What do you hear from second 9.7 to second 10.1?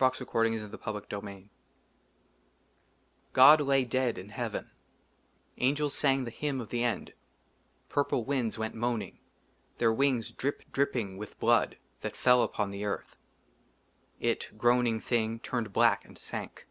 THEIR